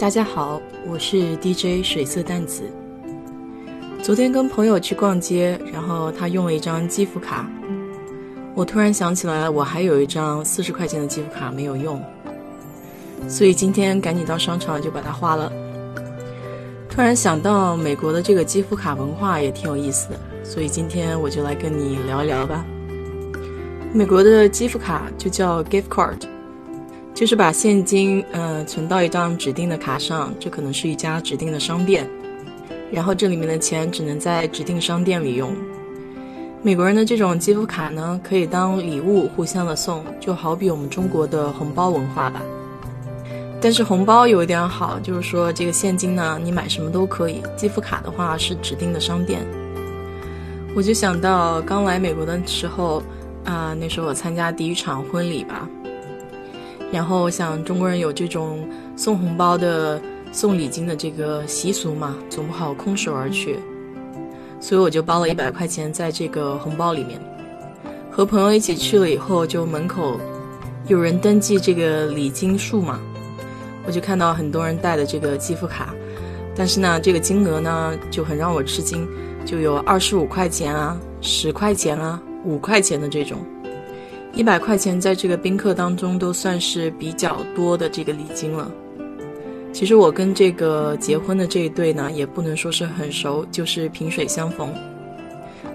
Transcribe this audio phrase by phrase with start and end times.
[0.00, 2.62] 大家好，我是 DJ 水色淡紫。
[4.02, 7.46] 昨天跟朋友去逛街，然后他用了一张积福卡，
[8.54, 12.02] 我突然想起来，我还有一张四十块钱的积福卡没有用，
[13.28, 15.52] 所以今天赶紧到商场就把它花了。
[16.88, 22.64] 突然想到美国的这个积福卡文化也挺有意思的，所以今天我就来跟你聊一聊吧。
[23.92, 26.22] 美国的积福卡就叫 gift card。
[27.20, 32.08] 就是把现金，呃，存到一张指定的卡上，这可能是一家指定的商店，
[32.90, 35.54] 然后这里面的钱只能在指定商店里用。
[36.62, 42.40] 美国人的这种积福卡呢，可以当礼物互相的送，就好比我们中国的红包文化吧。
[43.60, 49.46] 但是红包有一点好，就是说这个现金呢，你买什么都可以；积福卡的话是指定的商店。
[50.74, 53.02] 我就想到刚来美国的时候，
[53.44, 55.68] 啊，那时候我参加第一场婚礼吧。
[56.92, 60.00] 然后我想中国人有这种送红包的、
[60.32, 63.58] 送礼金的这个习俗嘛，总不好空手而去，
[64.60, 67.20] 所以我就包了一百块钱在这个红包里面。
[68.10, 70.18] 和朋友一起去了以后，就门口
[70.88, 73.00] 有人登记这个礼金数嘛，
[73.86, 75.94] 我就看到很多人带的这个积福卡，
[76.56, 79.08] 但是呢，这个金额呢就很让我吃惊，
[79.46, 83.38] 就有二十五块钱啊、十块钱啊、五块钱的这种。
[84.32, 88.70] 一百块钱在这个宾客当中都算是比较多的这个礼金了。
[89.72, 94.72] 其实我跟这个结婚的这一对呢，也不能说是很熟，就是萍水相逢。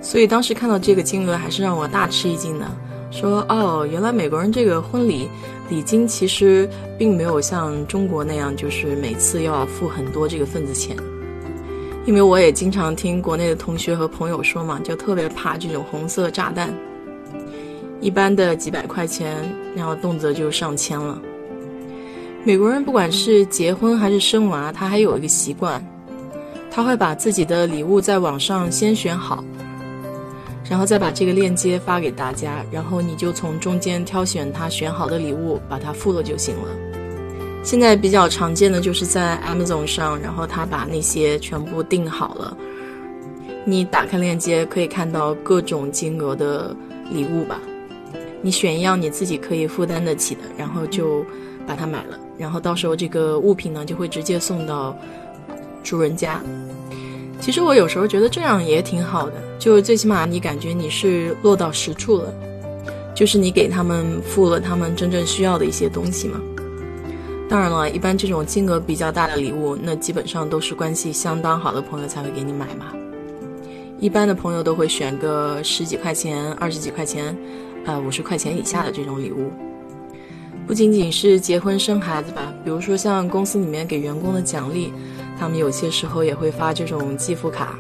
[0.02, 2.66] 所以当时看到这个金额，还是让我大吃一惊的。
[3.11, 5.30] 说哦，原来美国人这个婚礼
[5.70, 6.67] 礼金其实
[6.98, 10.95] 并没有像中国那样，就是每次要付很多这个份子钱。
[12.05, 16.73] 因为我也经常听国内的同学和朋友说嘛，就特别怕这种红色炸弹。
[18.02, 19.38] 一般的几百块钱，
[19.76, 21.20] 然后动辄就上千了。
[22.44, 25.83] 美国人不管是结婚还是生娃，他还有一个习惯，
[26.70, 29.44] 他会把自己的礼物在网上先选好，
[30.70, 36.70] 然后再把这个链接发给大家，然后你就从中间挑选他选好的礼物，把它付了就行了。
[37.64, 42.55] 现在比较常见的就是在 Amazon 上，然后他把那些全部订好了，
[43.66, 46.76] 你打开链接可以看到各种金额的
[47.10, 47.60] 礼物吧。
[48.45, 51.26] 你选一样你自己可以负担得起的，然后就
[51.66, 54.95] 把它买了，然后到时候这个物品呢就会直接送到
[55.83, 56.39] 主人家。
[57.42, 62.32] 其实我有时候觉得这样也挺好的，就最起码你感觉你是落到实处了，
[63.16, 66.39] 就是你给他们付了他们真正需要的一些东西嘛。
[67.50, 72.94] 当然了，一般这种金额比较大的礼物，那基本上都是关系相当好的朋友才会给你买嘛。
[74.00, 77.36] 一般的朋友都会选个十几块钱、二十几块钱。
[77.86, 79.52] 呃，五十块钱以下的这种礼物，
[80.66, 84.92] 不仅仅是结婚生孩子吧，比如说像公司里面给员工的奖励，
[85.40, 87.78] 他们有些时候也会发这种积福卡。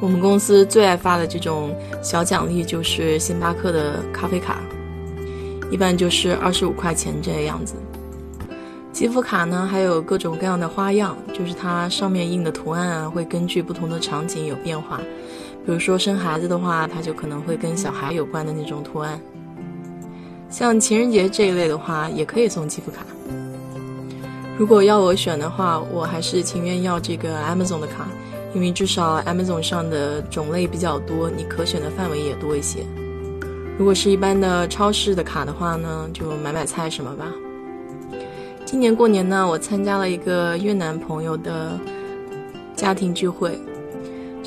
[0.00, 4.62] 我们公司最爱发的这种小奖励就是星巴克的咖啡卡，
[5.70, 7.74] 一般就是二十五块钱这样子。
[8.92, 15.00] 积福卡呢还有各种各样的花样，就是它上面印的图案啊会根据不同的场景有变化。
[15.64, 19.20] 比如说生孩子的话，它就可能会跟小孩有关的那种图案。
[20.48, 23.04] 像情人节这一类的话，也可以送积福卡。
[24.58, 28.08] 如果要我选的话，我还是情愿要这个 Amazon 的卡，
[28.52, 32.80] 因为至少 Amazon 上的种类比较多，你可选的范围也多一些。
[33.78, 37.26] 如果是一般的超市的卡的话呢，就买买菜什么吧。
[38.66, 41.78] 今年过年呢，我参加了一个越南朋友的
[42.74, 43.58] 家庭聚会。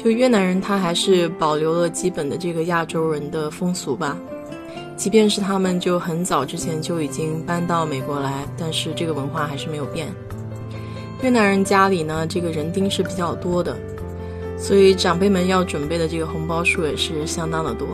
[0.03, 4.17] 就越南人，他还是保留了基本的这个亚洲人的风俗吧。
[4.97, 10.07] 即便是他们就很早之前就已经搬到美国来，但是这个文化还是没有变。
[11.21, 13.77] 越南人家里呢，这个人丁是比较多的，
[14.57, 17.87] 所以长辈们要准备的这个红包数也是相当的多。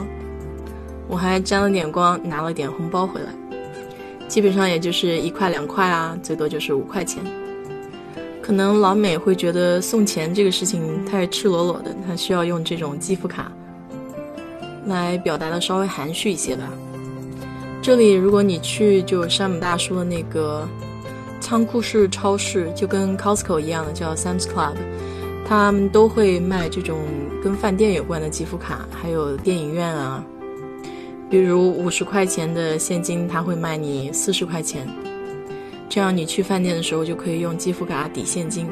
[1.08, 3.30] 我还沾了点光，拿了点红包回来，
[4.28, 7.24] 基本上也就是一块两块啊，最多就是五块钱。
[8.50, 13.52] 可能老美会觉得送钱这个事情太赤裸裸的，他需要用这种积福卡
[14.88, 16.64] 来表达的稍微含蓄一些吧。
[17.80, 20.68] 这里如果你去就山姆大叔的那个
[21.40, 24.74] 仓库式超市，就跟 Costco 一样的叫 Sam's Club，
[25.48, 26.98] 他们都会卖这种
[27.44, 30.26] 跟饭店有关的积分卡，还有电影院啊。
[31.30, 34.90] 比如五十块钱的现金，他会卖你四十块钱，
[35.90, 38.68] 这样你去饭店的时候就可以用积分卡抵现金。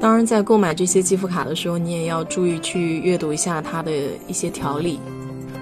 [0.00, 3.92] 当然，在购买这些积分卡的时候，你也要注意去阅读一下它的
[4.26, 4.98] 一些条例，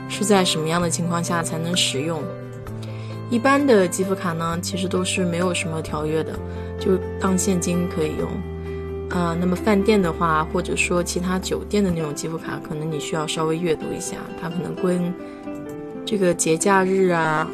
[0.08, 2.22] 是在什么样的情况下才能使用。
[3.30, 6.32] 一般的积分卡呢，其实都是没有什么条约的，
[6.78, 8.28] 就当现金可以用。
[9.10, 15.12] 呃，那么饭店的话，或者说其他酒店的那种积分卡，可能你需要稍微阅读一下，它可能跟
[16.06, 17.46] 这个节假日啊，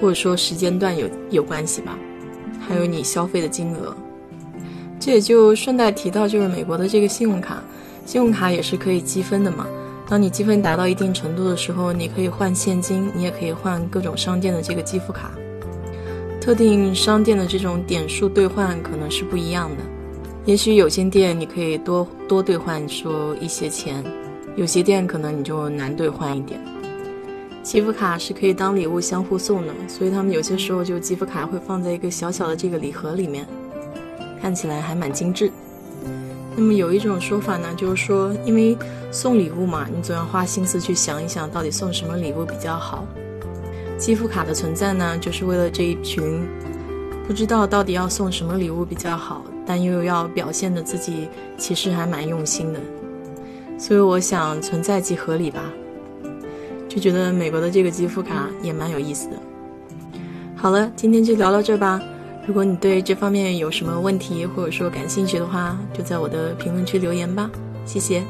[0.00, 1.98] 或者说时间段有有关系吧，
[2.60, 3.96] 还有你消费的金额。
[5.00, 7.62] 这也就顺带提到，就是美国的这个信用卡，
[8.04, 9.66] 信用卡也是可以积分的嘛。
[10.08, 15.30] 当你积分达到一定程度的时候，你可以换现金，你也可以换各种商店的这个积分卡。
[16.40, 19.82] 特定商店的这种点数兑换可能是不一样的，
[20.46, 24.02] 也许有些店你可以多多兑换说一些钱，
[24.56, 26.58] 有些店可能你就难兑换一点。
[27.62, 33.46] 积分卡是可以当礼物相互送的，所以他们有些时候就积分卡会放在一个小小的这个礼盒里面。
[34.40, 35.50] 看起来还蛮精致。
[36.56, 38.76] 那么有一种说法呢，就是说，因为
[39.10, 43.04] 送礼物嘛，你总要花心思去想一想，到底送什么礼物比较好。
[43.98, 46.46] 积分卡的存在呢，就是为了这一群
[47.26, 52.80] 不知道到底要送什么礼物比较好，但又要表现的自己其实还蛮用心的。
[53.76, 55.62] 所以我想存在即合理吧，
[56.98, 59.36] 觉得美国的这个积分卡也蛮有意思的。
[60.56, 62.02] 好了，今天就聊到这吧。
[62.46, 67.50] 如果你对这方面有什么问题，或者说感兴趣的话，就在我的评论区留言吧，
[67.84, 68.22] 谢谢。